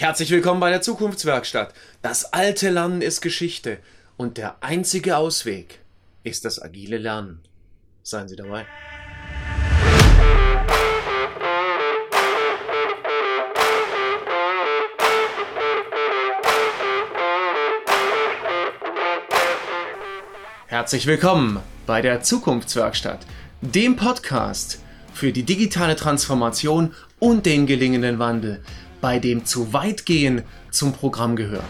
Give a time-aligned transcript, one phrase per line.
[0.00, 1.74] Herzlich willkommen bei der Zukunftswerkstatt.
[2.00, 3.76] Das alte Lernen ist Geschichte
[4.16, 5.80] und der einzige Ausweg
[6.22, 7.42] ist das agile Lernen.
[8.02, 8.64] Seien Sie dabei.
[20.66, 23.26] Herzlich willkommen bei der Zukunftswerkstatt,
[23.60, 24.80] dem Podcast
[25.12, 28.62] für die digitale Transformation und den gelingenden Wandel
[29.00, 31.64] bei dem zu weit gehen zum Programm gehört.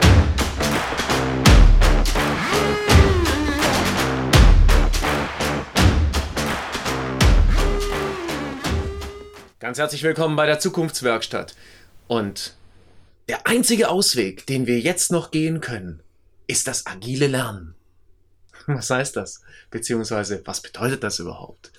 [9.59, 11.54] Ganz herzlich willkommen bei der Zukunftswerkstatt.
[12.09, 12.56] Und
[13.28, 16.02] der einzige Ausweg, den wir jetzt noch gehen können,
[16.48, 17.76] ist das agile Lernen.
[18.66, 19.42] Was heißt das?
[19.70, 21.70] Beziehungsweise, was bedeutet das überhaupt?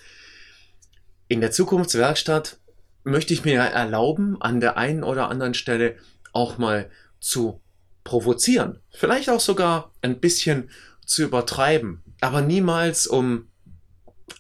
[1.27, 2.60] In der Zukunftswerkstatt
[3.03, 5.95] möchte ich mir erlauben, an der einen oder anderen Stelle
[6.33, 7.61] auch mal zu
[8.03, 8.79] provozieren.
[8.91, 10.69] Vielleicht auch sogar ein bisschen
[11.05, 12.03] zu übertreiben.
[12.19, 13.47] Aber niemals, um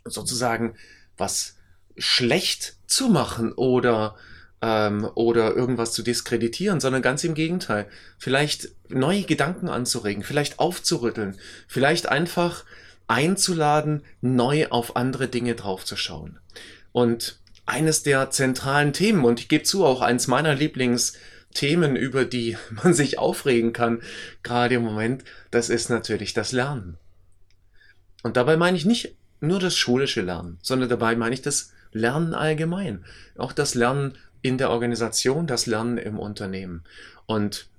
[0.05, 0.75] sozusagen
[1.17, 1.55] was
[1.97, 4.15] schlecht zu machen oder
[4.61, 7.87] ähm, oder irgendwas zu diskreditieren, sondern ganz im Gegenteil.
[8.17, 11.37] Vielleicht neue Gedanken anzuregen, vielleicht aufzurütteln,
[11.67, 12.63] vielleicht einfach
[13.07, 16.39] einzuladen, neu auf andere Dinge draufzuschauen.
[16.91, 17.40] Und
[17.71, 22.93] eines der zentralen Themen und ich gebe zu, auch eins meiner Lieblingsthemen, über die man
[22.93, 24.01] sich aufregen kann,
[24.43, 26.97] gerade im Moment, das ist natürlich das Lernen.
[28.23, 32.33] Und dabei meine ich nicht nur das schulische Lernen, sondern dabei meine ich das Lernen
[32.33, 33.05] allgemein.
[33.37, 36.83] Auch das Lernen in der Organisation, das Lernen im Unternehmen.
[37.25, 37.69] Und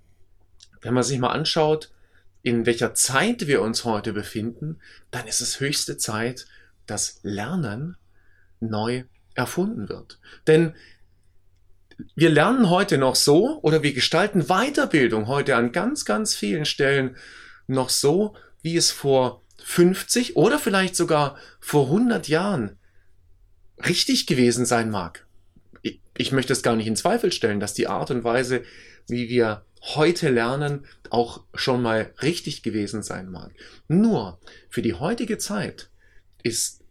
[0.80, 1.90] wenn man sich mal anschaut,
[2.42, 6.46] in welcher Zeit wir uns heute befinden, dann ist es höchste Zeit,
[6.86, 7.96] das Lernen
[8.58, 10.18] neu erfunden wird.
[10.46, 10.74] Denn
[12.14, 17.16] wir lernen heute noch so oder wir gestalten Weiterbildung heute an ganz, ganz vielen Stellen
[17.66, 22.78] noch so, wie es vor 50 oder vielleicht sogar vor 100 Jahren
[23.84, 25.26] richtig gewesen sein mag.
[26.16, 28.62] Ich möchte es gar nicht in Zweifel stellen, dass die Art und Weise,
[29.08, 33.52] wie wir heute lernen, auch schon mal richtig gewesen sein mag.
[33.88, 35.90] Nur für die heutige Zeit
[36.42, 36.81] ist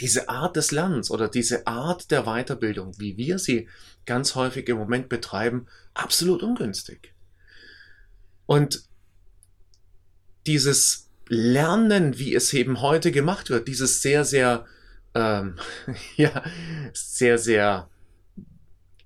[0.00, 3.68] diese Art des Lernens oder diese Art der Weiterbildung, wie wir sie
[4.06, 7.14] ganz häufig im Moment betreiben, absolut ungünstig.
[8.46, 8.84] Und
[10.46, 14.66] dieses Lernen, wie es eben heute gemacht wird, dieses sehr, sehr,
[15.14, 15.56] ähm,
[16.16, 16.42] ja,
[16.92, 17.88] sehr, sehr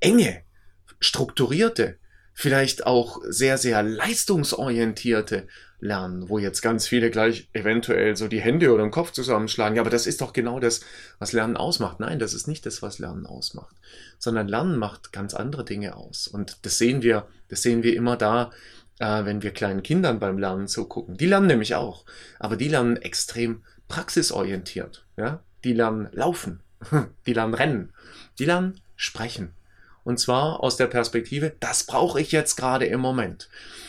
[0.01, 0.43] enge,
[1.01, 1.99] strukturierte,
[2.35, 5.47] vielleicht auch sehr, sehr leistungsorientierte
[5.79, 9.77] lernen, wo jetzt ganz viele gleich eventuell so die Hände oder den Kopf zusammenschlagen.
[9.77, 10.81] Ja, aber das ist doch genau das,
[11.19, 12.01] was Lernen ausmacht.
[12.01, 13.77] Nein, das ist nicht das, was Lernen ausmacht,
[14.19, 16.27] sondern Lernen macht ganz andere Dinge aus.
[16.27, 18.51] Und das sehen wir, das sehen wir immer da,
[18.99, 21.17] äh, wenn wir kleinen Kindern beim Lernen zugucken.
[21.17, 22.05] Die lernen nämlich auch,
[22.39, 25.05] aber die lernen extrem praxisorientiert.
[25.17, 26.61] Ja, die lernen laufen,
[27.27, 27.93] die lernen rennen,
[28.39, 29.53] die lernen sprechen.
[30.05, 33.49] Und zwar aus der Perspektive, das brauche ich jetzt gerade im Moment.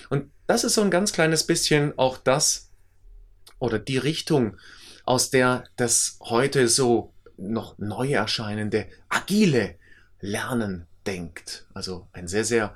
[0.09, 2.69] Und das ist so ein ganz kleines bisschen auch das
[3.59, 4.57] oder die Richtung,
[5.05, 9.75] aus der das heute so noch neu erscheinende agile
[10.21, 11.65] Lernen denkt.
[11.73, 12.73] Also ein sehr, sehr,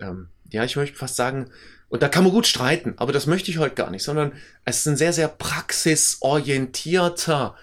[0.00, 1.50] ähm, ja, ich möchte fast sagen,
[1.88, 4.32] und da kann man gut streiten, aber das möchte ich heute gar nicht, sondern
[4.64, 7.56] es ist ein sehr, sehr praxisorientierter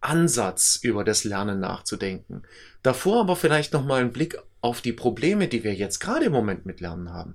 [0.00, 2.42] Ansatz, über das Lernen nachzudenken.
[2.82, 6.66] Davor aber vielleicht nochmal ein Blick auf die Probleme, die wir jetzt gerade im Moment
[6.66, 7.34] mit Lernen haben.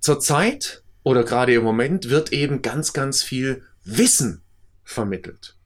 [0.00, 4.42] Zurzeit oder gerade im Moment wird eben ganz, ganz viel Wissen
[4.84, 5.56] vermittelt.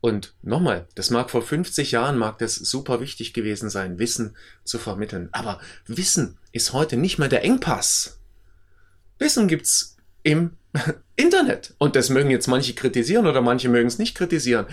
[0.00, 4.78] Und nochmal, das mag vor 50 Jahren, mag das super wichtig gewesen sein, Wissen zu
[4.78, 5.28] vermitteln.
[5.32, 8.18] Aber Wissen ist heute nicht mehr der Engpass.
[9.18, 10.56] Wissen gibt's im
[11.16, 11.74] Internet.
[11.78, 14.66] Und das mögen jetzt manche kritisieren oder manche mögen es nicht kritisieren.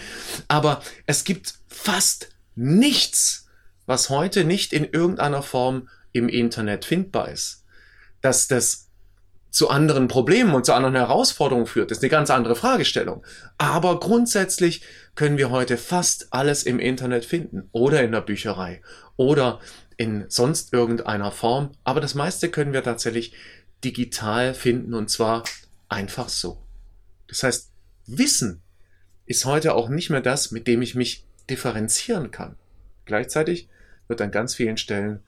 [0.48, 3.48] Aber es gibt fast nichts,
[3.86, 7.66] was heute nicht in irgendeiner Form im Internet findbar ist.
[8.22, 8.90] Dass das
[9.50, 13.24] zu anderen Problemen und zu anderen Herausforderungen führt, ist eine ganz andere Fragestellung.
[13.58, 14.82] Aber grundsätzlich
[15.16, 18.82] können wir heute fast alles im Internet finden oder in der Bücherei
[19.16, 19.60] oder
[19.98, 21.72] in sonst irgendeiner Form.
[21.84, 23.34] Aber das meiste können wir tatsächlich
[23.84, 25.44] digital finden und zwar
[25.88, 26.64] einfach so.
[27.28, 27.72] Das heißt,
[28.08, 28.62] Wissen
[29.26, 32.56] ist heute auch nicht mehr das, mit dem ich mich differenzieren kann.
[33.06, 33.68] Gleichzeitig
[34.08, 35.22] wird an ganz vielen Stellen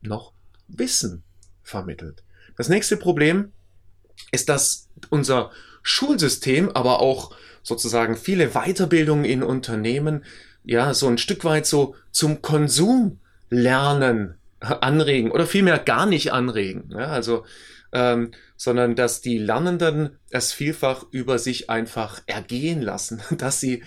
[0.00, 0.32] noch
[0.68, 1.22] Wissen
[1.62, 2.22] vermittelt.
[2.56, 3.52] Das nächste Problem
[4.32, 5.50] ist, dass unser
[5.82, 10.24] Schulsystem, aber auch sozusagen viele Weiterbildungen in Unternehmen
[10.64, 13.18] ja so ein Stück weit so zum Konsum
[13.50, 16.90] Lernen anregen oder vielmehr gar nicht anregen.
[16.90, 17.44] Ja, also
[17.92, 23.82] ähm, sondern dass die Lernenden es vielfach über sich einfach ergehen lassen, dass sie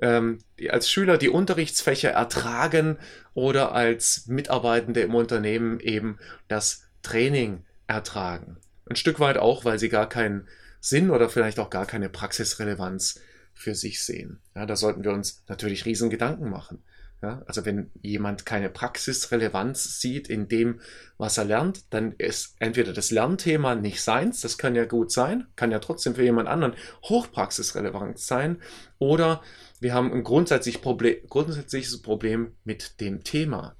[0.00, 0.38] ähm,
[0.68, 2.98] als Schüler die Unterrichtsfächer ertragen
[3.34, 6.18] oder als Mitarbeitende im Unternehmen eben
[6.48, 8.58] das Training ertragen.
[8.88, 10.48] Ein Stück weit auch, weil sie gar keinen
[10.80, 13.20] Sinn oder vielleicht auch gar keine Praxisrelevanz
[13.54, 14.40] für sich sehen.
[14.54, 16.82] Ja, da sollten wir uns natürlich riesen Gedanken machen.
[17.22, 20.80] Ja, also wenn jemand keine Praxisrelevanz sieht in dem,
[21.18, 25.46] was er lernt, dann ist entweder das Lernthema nicht seins, das kann ja gut sein,
[25.54, 26.74] kann ja trotzdem für jemand anderen
[27.04, 28.60] hochpraxisrelevant sein,
[28.98, 29.40] oder
[29.78, 33.76] wir haben ein grundsätzlich Problem, grundsätzliches Problem mit dem Thema.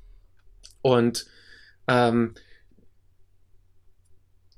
[0.81, 1.27] Und
[1.88, 2.35] ähm,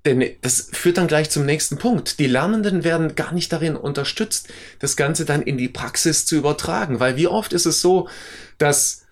[0.05, 2.19] denn das führt dann gleich zum nächsten Punkt.
[2.19, 4.49] Die Lernenden werden gar nicht darin unterstützt,
[4.79, 7.01] das Ganze dann in die Praxis zu übertragen.
[7.01, 8.09] Weil wie oft ist es so,
[8.59, 9.07] dass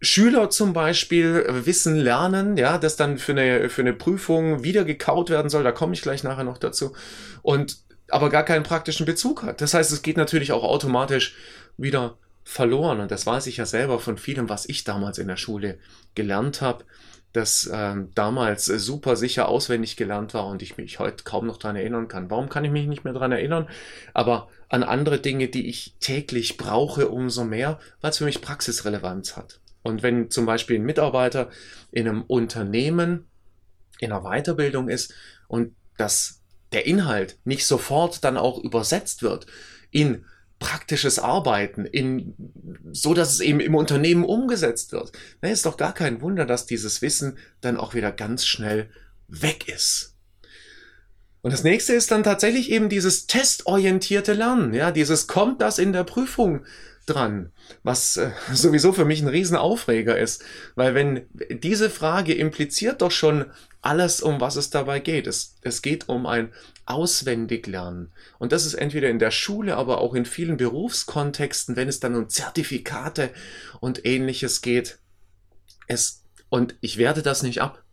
[0.00, 5.28] Schüler zum Beispiel Wissen lernen, ja, das dann für eine, für eine Prüfung wieder gekaut
[5.28, 6.94] werden soll, da komme ich gleich nachher noch dazu,
[7.42, 7.78] und
[8.08, 9.60] aber gar keinen praktischen Bezug hat.
[9.60, 11.36] Das heißt, es geht natürlich auch automatisch
[11.76, 13.00] wieder verloren.
[13.00, 15.78] Und das weiß ich ja selber von vielem, was ich damals in der Schule
[16.14, 16.84] gelernt habe
[17.32, 21.58] das ähm, damals äh, super sicher auswendig gelernt war und ich mich heute kaum noch
[21.58, 22.30] daran erinnern kann.
[22.30, 23.68] Warum kann ich mich nicht mehr daran erinnern?
[24.14, 29.36] Aber an andere Dinge, die ich täglich brauche, umso mehr, weil es für mich Praxisrelevanz
[29.36, 29.60] hat.
[29.82, 31.50] Und wenn zum Beispiel ein Mitarbeiter
[31.90, 33.26] in einem Unternehmen
[34.00, 35.14] in einer Weiterbildung ist
[35.46, 36.40] und dass
[36.72, 39.46] der Inhalt nicht sofort dann auch übersetzt wird
[39.90, 40.24] in
[40.60, 42.34] praktisches Arbeiten, in,
[42.92, 45.10] so dass es eben im Unternehmen umgesetzt wird.
[45.40, 48.88] Na, ist doch gar kein Wunder, dass dieses Wissen dann auch wieder ganz schnell
[49.26, 50.14] weg ist.
[51.42, 54.74] Und das nächste ist dann tatsächlich eben dieses testorientierte Lernen.
[54.74, 56.64] Ja, dieses kommt das in der Prüfung
[57.10, 57.52] dran,
[57.82, 63.46] was äh, sowieso für mich ein Riesenaufreger ist, weil wenn diese Frage impliziert doch schon
[63.82, 65.26] alles, um was es dabei geht.
[65.26, 66.52] Es, es geht um ein
[66.86, 68.12] auswendig lernen.
[68.38, 72.14] Und das ist entweder in der Schule, aber auch in vielen Berufskontexten, wenn es dann
[72.14, 73.30] um Zertifikate
[73.80, 74.98] und ähnliches geht.
[75.86, 77.84] Es, und ich werte das nicht ab.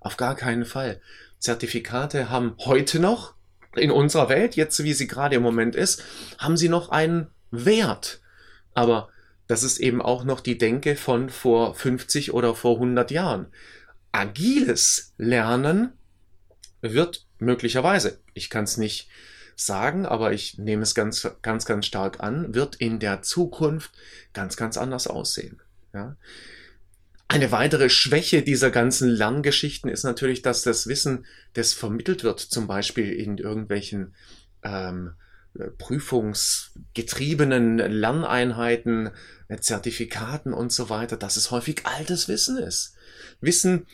[0.00, 1.00] Auf gar keinen Fall.
[1.38, 3.36] Zertifikate haben heute noch,
[3.76, 6.02] in unserer Welt, jetzt wie sie gerade im Moment ist,
[6.38, 8.20] haben sie noch einen Wert.
[8.76, 9.08] Aber
[9.46, 13.46] das ist eben auch noch die Denke von vor 50 oder vor 100 Jahren.
[14.12, 15.92] Agiles Lernen
[16.80, 19.08] wird möglicherweise, ich kann es nicht
[19.56, 23.92] sagen, aber ich nehme es ganz, ganz, ganz stark an, wird in der Zukunft
[24.34, 25.60] ganz, ganz anders aussehen.
[25.94, 26.16] Ja?
[27.28, 31.24] Eine weitere Schwäche dieser ganzen Lerngeschichten ist natürlich, dass das Wissen,
[31.54, 34.14] das vermittelt wird, zum Beispiel in irgendwelchen
[34.62, 35.14] ähm,
[35.78, 39.10] prüfungsgetriebenen Lerneinheiten,
[39.60, 42.94] Zertifikaten und so weiter, dass es häufig altes Wissen ist.
[43.40, 43.86] Wissen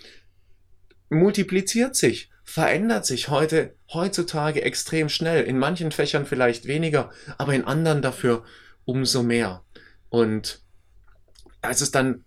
[1.11, 5.45] multipliziert sich verändert sich heute, heutzutage extrem schnell.
[5.45, 8.45] In manchen Fächern vielleicht weniger, aber in anderen dafür
[8.85, 9.63] umso mehr.
[10.11, 10.61] Und
[11.63, 12.25] es ist dann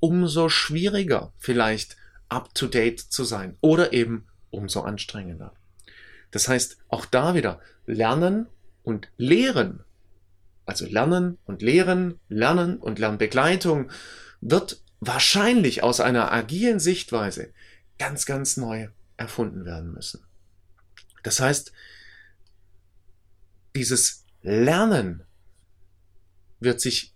[0.00, 1.96] umso schwieriger, vielleicht
[2.28, 5.54] up to date zu sein oder eben umso anstrengender.
[6.30, 8.46] Das heißt, auch da wieder Lernen
[8.82, 9.84] und Lehren,
[10.66, 13.90] also Lernen und Lehren, Lernen und Lernbegleitung
[14.40, 17.52] wird wahrscheinlich aus einer agilen Sichtweise
[17.98, 20.24] ganz, ganz neu erfunden werden müssen.
[21.22, 21.72] Das heißt,
[23.74, 25.24] dieses Lernen
[26.60, 27.14] wird sich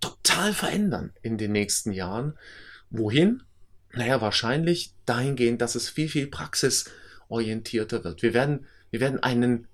[0.00, 2.38] total verändern in den nächsten Jahren.
[2.90, 3.42] Wohin?
[3.92, 8.22] Naja, wahrscheinlich dahingehend, dass es viel, viel praxisorientierter wird.
[8.22, 9.66] Wir werden, wir werden einen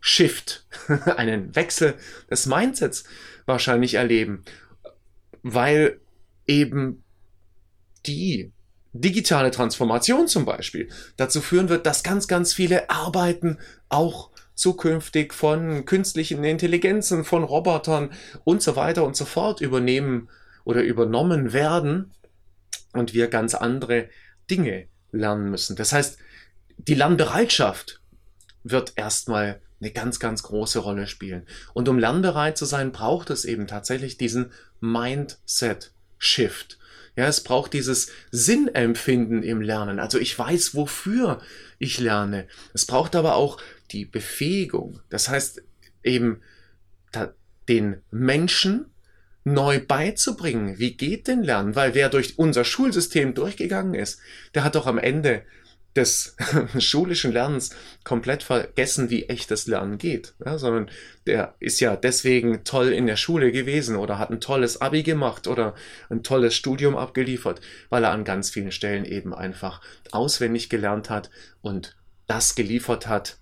[0.00, 0.64] Mindset-Shift,
[1.16, 1.94] einen Wechsel
[2.30, 3.04] des Mindsets
[3.46, 4.44] wahrscheinlich erleben,
[5.42, 6.00] weil
[6.46, 7.02] eben
[8.06, 8.52] die
[8.92, 15.84] digitale Transformation zum Beispiel dazu führen wird, dass ganz, ganz viele Arbeiten auch zukünftig von
[15.84, 18.10] künstlichen Intelligenzen, von Robotern
[18.44, 20.28] und so weiter und so fort übernehmen
[20.64, 22.10] oder übernommen werden
[22.92, 24.08] und wir ganz andere
[24.50, 25.76] Dinge lernen müssen.
[25.76, 26.18] Das heißt,
[26.76, 28.00] die Lernbereitschaft
[28.64, 31.46] wird erstmal eine ganz, ganz große Rolle spielen.
[31.72, 36.78] Und um lernbereit zu sein, braucht es eben tatsächlich diesen Mindset-Shift.
[37.16, 39.98] Ja, es braucht dieses Sinnempfinden im Lernen.
[39.98, 41.40] Also ich weiß, wofür
[41.78, 42.46] ich lerne.
[42.72, 43.60] Es braucht aber auch
[43.90, 45.00] die Befähigung.
[45.10, 45.62] Das heißt
[46.04, 46.40] eben
[47.68, 48.86] den Menschen
[49.44, 50.78] neu beizubringen.
[50.78, 51.74] Wie geht denn Lernen?
[51.74, 54.20] Weil wer durch unser Schulsystem durchgegangen ist,
[54.54, 55.42] der hat doch am Ende
[55.96, 56.36] des
[56.78, 57.70] schulischen Lernens
[58.04, 60.90] komplett vergessen, wie echtes Lernen geht, ja, sondern
[61.26, 65.46] der ist ja deswegen toll in der Schule gewesen oder hat ein tolles Abi gemacht
[65.46, 65.74] oder
[66.08, 69.80] ein tolles Studium abgeliefert, weil er an ganz vielen Stellen eben einfach
[70.12, 71.30] auswendig gelernt hat
[71.60, 73.38] und das geliefert hat,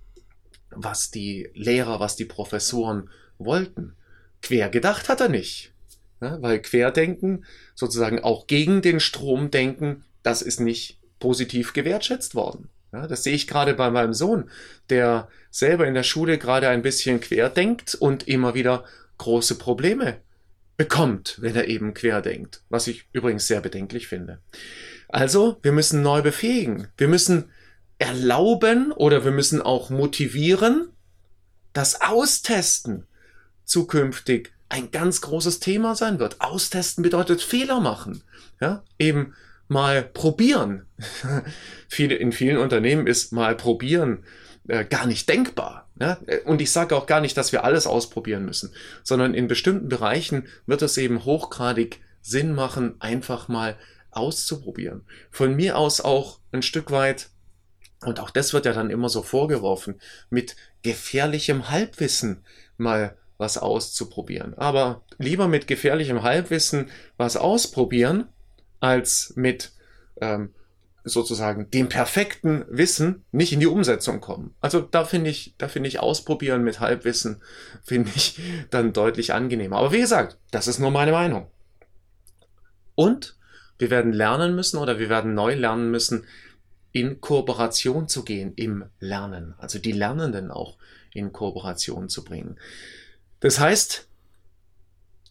[0.71, 3.95] was die Lehrer, was die Professoren wollten.
[4.41, 5.73] Quer gedacht hat er nicht,
[6.21, 12.69] ja, weil Querdenken sozusagen auch gegen den Strom denken, das ist nicht positiv gewertschätzt worden.
[12.93, 14.51] Ja, das sehe ich gerade bei meinem Sohn,
[14.89, 18.85] der selber in der Schule gerade ein bisschen querdenkt und immer wieder
[19.19, 20.21] große Probleme
[20.77, 24.41] bekommt, wenn er eben querdenkt, was ich übrigens sehr bedenklich finde.
[25.09, 26.89] Also, wir müssen neu befähigen.
[26.97, 27.51] Wir müssen
[27.99, 30.91] erlauben oder wir müssen auch motivieren,
[31.73, 33.07] das Austesten
[33.65, 36.41] zukünftig ein ganz großes Thema sein wird.
[36.41, 38.23] Austesten bedeutet Fehler machen.
[38.61, 39.35] Ja, eben
[39.69, 40.87] mal probieren.
[41.99, 44.25] in vielen Unternehmen ist mal probieren
[44.69, 45.89] äh, gar nicht denkbar.
[46.01, 46.19] Ja?
[46.45, 48.73] Und ich sage auch gar nicht, dass wir alles ausprobieren müssen,
[49.03, 53.77] sondern in bestimmten Bereichen wird es eben hochgradig Sinn machen, einfach mal
[54.11, 55.03] auszuprobieren.
[55.31, 57.31] Von mir aus auch ein Stück weit,
[58.05, 62.45] und auch das wird ja dann immer so vorgeworfen, mit gefährlichem Halbwissen
[62.77, 64.57] mal was auszuprobieren.
[64.59, 68.27] Aber lieber mit gefährlichem Halbwissen was ausprobieren,
[68.81, 69.73] als mit
[70.21, 70.55] ähm,
[71.05, 74.55] sozusagen dem perfekten Wissen nicht in die Umsetzung kommen.
[74.61, 77.43] Also da finde ich, da finde ich ausprobieren mit Halbwissen
[77.83, 78.39] finde ich
[78.71, 79.79] dann deutlich angenehmer.
[79.79, 81.51] Aber wie gesagt, das ist nur meine Meinung.
[82.95, 83.37] Und
[83.79, 86.27] wir werden lernen müssen oder wir werden neu lernen müssen,
[86.91, 89.55] in Kooperation zu gehen im Lernen.
[89.59, 90.79] Also die Lernenden auch
[91.13, 92.59] in Kooperation zu bringen.
[93.41, 94.09] Das heißt,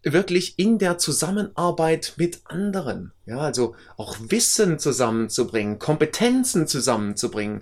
[0.03, 3.11] wirklich in der Zusammenarbeit mit anderen.
[3.25, 7.61] Ja, also auch Wissen zusammenzubringen, Kompetenzen zusammenzubringen.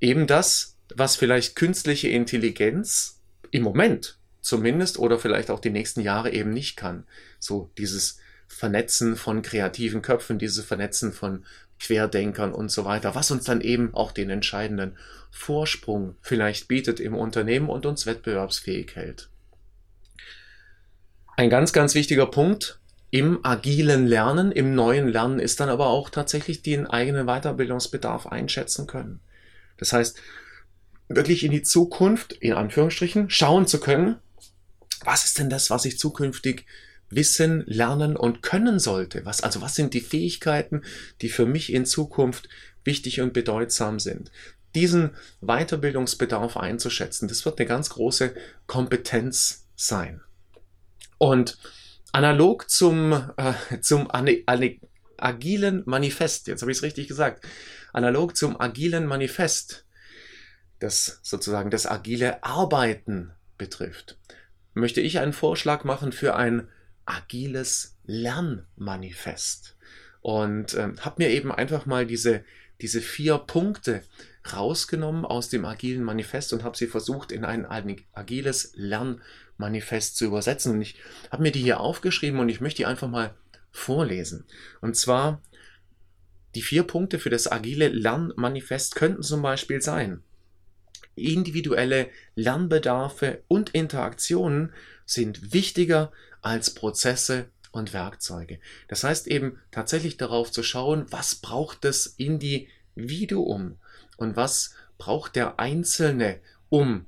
[0.00, 6.32] Eben das, was vielleicht künstliche Intelligenz im Moment zumindest oder vielleicht auch die nächsten Jahre
[6.32, 7.04] eben nicht kann.
[7.38, 11.44] So dieses Vernetzen von kreativen Köpfen, dieses Vernetzen von
[11.78, 14.96] Querdenkern und so weiter, was uns dann eben auch den entscheidenden
[15.30, 19.30] Vorsprung vielleicht bietet im Unternehmen und uns wettbewerbsfähig hält.
[21.40, 22.80] Ein ganz, ganz wichtiger Punkt
[23.10, 28.86] im agilen Lernen, im neuen Lernen ist dann aber auch tatsächlich den eigenen Weiterbildungsbedarf einschätzen
[28.86, 29.20] können.
[29.78, 30.20] Das heißt,
[31.08, 34.16] wirklich in die Zukunft, in Anführungsstrichen, schauen zu können,
[35.06, 36.66] was ist denn das, was ich zukünftig
[37.08, 39.24] wissen, lernen und können sollte?
[39.24, 40.82] Was, also was sind die Fähigkeiten,
[41.22, 42.50] die für mich in Zukunft
[42.84, 44.30] wichtig und bedeutsam sind?
[44.74, 48.34] Diesen Weiterbildungsbedarf einzuschätzen, das wird eine ganz große
[48.66, 50.20] Kompetenz sein.
[51.20, 51.58] Und
[52.12, 54.80] analog zum, äh, zum ane, ane,
[55.18, 57.46] agilen Manifest, jetzt habe ich es richtig gesagt,
[57.92, 59.84] analog zum agilen Manifest,
[60.78, 64.16] das sozusagen das agile Arbeiten betrifft,
[64.72, 66.68] möchte ich einen Vorschlag machen für ein
[67.04, 69.76] agiles Lernmanifest.
[70.22, 72.44] Und äh, habe mir eben einfach mal diese,
[72.80, 74.04] diese vier Punkte
[74.54, 77.66] rausgenommen aus dem agilen Manifest und habe sie versucht in ein
[78.14, 80.72] agiles Lernmanifest Manifest zu übersetzen.
[80.72, 80.96] Und ich
[81.30, 83.34] habe mir die hier aufgeschrieben und ich möchte die einfach mal
[83.70, 84.44] vorlesen.
[84.80, 85.40] Und zwar
[86.56, 90.24] die vier Punkte für das agile Lernmanifest könnten zum Beispiel sein.
[91.14, 94.72] Individuelle Lernbedarfe und Interaktionen
[95.04, 98.58] sind wichtiger als Prozesse und Werkzeuge.
[98.88, 103.76] Das heißt eben tatsächlich darauf zu schauen, was braucht das Individuum
[104.16, 107.06] und was braucht der Einzelne, um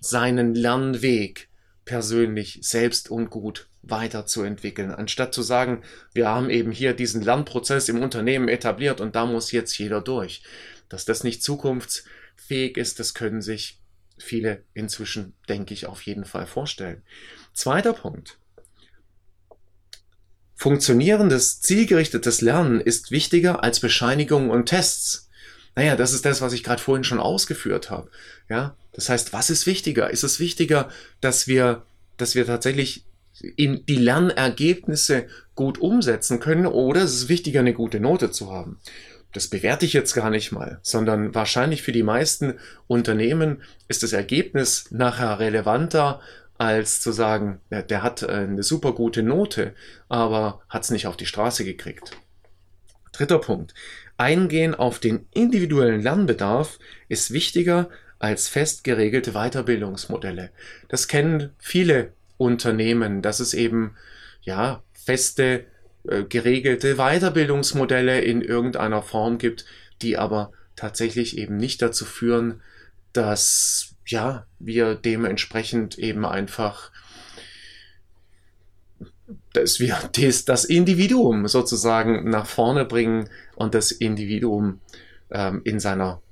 [0.00, 1.49] seinen Lernweg
[1.90, 5.82] persönlich selbst und gut weiterzuentwickeln, anstatt zu sagen,
[6.14, 10.44] wir haben eben hier diesen Lernprozess im Unternehmen etabliert und da muss jetzt jeder durch.
[10.88, 13.80] Dass das nicht zukunftsfähig ist, das können sich
[14.18, 17.02] viele inzwischen, denke ich, auf jeden Fall vorstellen.
[17.54, 18.38] Zweiter Punkt.
[20.54, 25.28] Funktionierendes, zielgerichtetes Lernen ist wichtiger als Bescheinigungen und Tests.
[25.76, 28.10] Naja, das ist das, was ich gerade vorhin schon ausgeführt habe.
[28.48, 30.10] Ja, das heißt, was ist wichtiger?
[30.10, 30.88] Ist es wichtiger,
[31.20, 31.82] dass wir,
[32.16, 33.04] dass wir tatsächlich
[33.56, 38.78] in die Lernergebnisse gut umsetzen können oder ist es wichtiger, eine gute Note zu haben?
[39.32, 42.54] Das bewerte ich jetzt gar nicht mal, sondern wahrscheinlich für die meisten
[42.88, 46.20] Unternehmen ist das Ergebnis nachher relevanter,
[46.58, 49.74] als zu sagen, der, der hat eine super gute Note,
[50.08, 52.16] aber hat es nicht auf die Straße gekriegt.
[53.12, 53.72] Dritter Punkt.
[54.20, 60.50] Eingehen auf den individuellen Lernbedarf ist wichtiger als fest geregelte Weiterbildungsmodelle.
[60.88, 63.96] Das kennen viele Unternehmen, dass es eben
[64.42, 65.64] ja feste
[66.06, 69.64] äh, geregelte Weiterbildungsmodelle in irgendeiner Form gibt,
[70.02, 72.60] die aber tatsächlich eben nicht dazu führen,
[73.14, 76.90] dass ja, wir dementsprechend eben einfach
[79.52, 84.80] dass wir das, das Individuum sozusagen nach vorne bringen und das Individuum
[85.30, 86.22] ähm, in seiner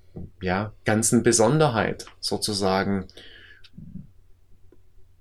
[0.41, 3.07] ja, ganzen Besonderheit sozusagen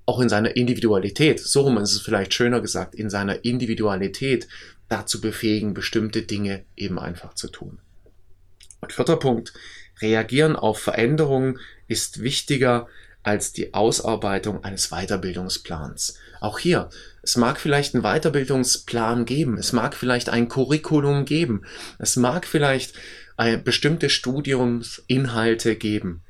[0.06, 4.48] auch in seiner Individualität, so rum ist es vielleicht schöner gesagt, in seiner Individualität
[4.88, 7.80] dazu befähigen, bestimmte Dinge eben einfach zu tun.
[8.80, 9.54] Und vierter Punkt,
[10.02, 12.88] reagieren auf Veränderungen ist wichtiger
[13.24, 16.18] als die Ausarbeitung eines Weiterbildungsplans.
[16.40, 16.90] Auch hier,
[17.24, 21.64] es mag vielleicht einen Weiterbildungsplan geben, es mag vielleicht ein Curriculum geben,
[22.00, 22.94] es mag vielleicht
[23.38, 26.22] ein, bestimmte Studiumsinhalte geben.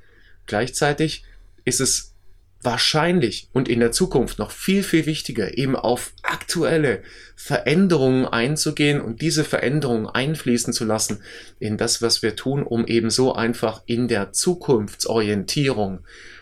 [0.45, 1.23] Gleichzeitig
[1.65, 2.13] ist es
[2.61, 7.03] wahrscheinlich und in der Zukunft noch viel, viel wichtiger, eben auf aktuelle
[7.35, 11.21] Veränderungen einzugehen und diese Veränderungen einfließen zu lassen
[11.59, 15.99] in das, was wir tun, um eben so einfach in der Zukunftsorientierung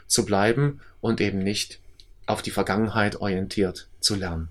[0.08, 1.80] zu bleiben und eben nicht
[2.26, 4.50] auf die Vergangenheit orientiert zu lernen.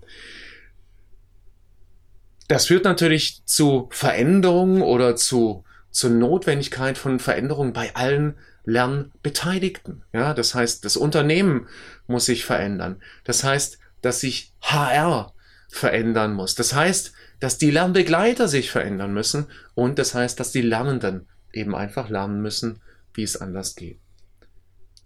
[2.49, 10.03] Das führt natürlich zu Veränderungen oder zu, zur Notwendigkeit von Veränderungen bei allen Lernbeteiligten.
[10.13, 11.69] Ja, das heißt, das Unternehmen
[12.07, 13.01] muss sich verändern.
[13.25, 15.33] Das heißt, dass sich HR
[15.69, 16.55] verändern muss.
[16.55, 21.75] Das heißt, dass die Lernbegleiter sich verändern müssen und das heißt, dass die Lernenden eben
[21.75, 22.81] einfach lernen müssen,
[23.13, 23.99] wie es anders geht.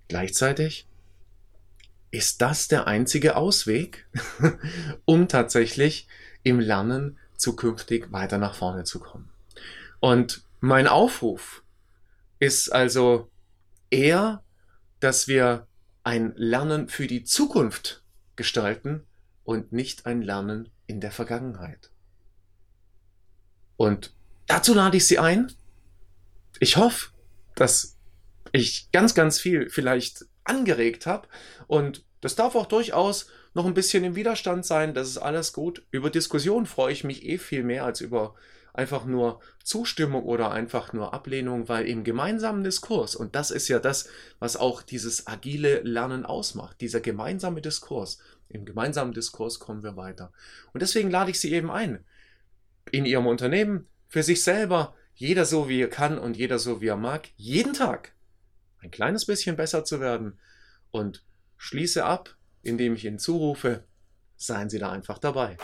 [0.09, 0.87] Gleichzeitig
[2.11, 4.07] ist das der einzige Ausweg,
[5.05, 6.09] um tatsächlich
[6.43, 9.31] im Lernen zukünftig weiter nach vorne zu kommen.
[10.00, 11.62] Und mein Aufruf
[12.38, 13.31] ist also
[13.91, 14.43] eher,
[15.00, 15.67] dass wir
[16.03, 18.03] ein Lernen für die Zukunft
[18.37, 19.05] gestalten
[19.45, 21.91] und nicht ein Lernen in der Vergangenheit.
[23.77, 24.15] Und
[24.47, 25.53] dazu lade ich Sie ein.
[26.61, 27.11] Ich hoffe,
[27.55, 27.97] dass
[28.53, 31.28] ich ganz, ganz viel vielleicht angeregt habe
[31.67, 34.95] und das darf auch durchaus noch ein bisschen im Widerstand sein.
[34.95, 35.83] Das ist alles gut.
[35.90, 38.35] Über Diskussion freue ich mich eh viel mehr als über
[38.73, 43.80] einfach nur Zustimmung oder einfach nur Ablehnung, weil im gemeinsamen Diskurs, und das ist ja
[43.80, 44.08] das,
[44.39, 50.32] was auch dieses agile Lernen ausmacht, dieser gemeinsame Diskurs, im gemeinsamen Diskurs kommen wir weiter.
[50.73, 52.04] Und deswegen lade ich Sie eben ein,
[52.93, 56.87] in Ihrem Unternehmen, für sich selber, jeder so wie er kann und jeder so wie
[56.87, 58.13] er mag, jeden Tag
[58.80, 60.38] ein kleines bisschen besser zu werden
[60.91, 61.25] und
[61.56, 63.84] schließe ab, indem ich Ihnen zurufe,
[64.36, 65.56] seien Sie da einfach dabei.